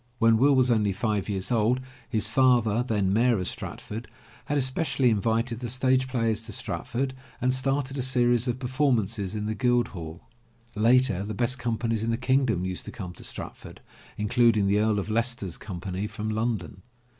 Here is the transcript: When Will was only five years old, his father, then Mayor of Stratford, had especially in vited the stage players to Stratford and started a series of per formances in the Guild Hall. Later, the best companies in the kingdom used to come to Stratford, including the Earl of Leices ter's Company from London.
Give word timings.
When 0.17 0.37
Will 0.37 0.55
was 0.55 0.71
only 0.71 0.93
five 0.93 1.29
years 1.29 1.51
old, 1.51 1.79
his 2.09 2.27
father, 2.27 2.81
then 2.81 3.13
Mayor 3.13 3.37
of 3.37 3.47
Stratford, 3.47 4.07
had 4.45 4.57
especially 4.57 5.11
in 5.11 5.21
vited 5.21 5.59
the 5.59 5.69
stage 5.69 6.07
players 6.07 6.43
to 6.47 6.51
Stratford 6.53 7.13
and 7.39 7.53
started 7.53 7.99
a 7.99 8.01
series 8.01 8.47
of 8.47 8.57
per 8.57 8.65
formances 8.67 9.35
in 9.35 9.45
the 9.45 9.53
Guild 9.53 9.89
Hall. 9.89 10.23
Later, 10.73 11.21
the 11.21 11.35
best 11.35 11.59
companies 11.59 12.01
in 12.01 12.09
the 12.09 12.17
kingdom 12.17 12.65
used 12.65 12.85
to 12.85 12.91
come 12.91 13.13
to 13.13 13.23
Stratford, 13.23 13.79
including 14.17 14.65
the 14.65 14.79
Earl 14.79 14.97
of 14.97 15.07
Leices 15.07 15.35
ter's 15.37 15.57
Company 15.59 16.07
from 16.07 16.31
London. 16.31 16.81